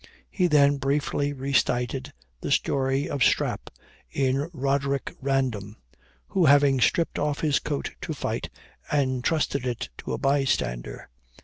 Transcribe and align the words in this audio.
He 0.31 0.47
then 0.47 0.77
briefly 0.77 1.31
recited 1.31 2.11
the 2.39 2.49
story 2.49 3.07
of 3.07 3.23
Strap, 3.23 3.69
in 4.09 4.49
Roderick 4.51 5.11
Random, 5.21 5.75
who 6.29 6.45
having 6.45 6.81
stripped 6.81 7.19
off 7.19 7.41
his 7.41 7.59
coat 7.59 7.91
to 8.01 8.13
fight, 8.13 8.49
entrusted 8.91 9.63
it 9.67 9.89
to 9.99 10.13
a 10.13 10.17
bystander. 10.17 11.07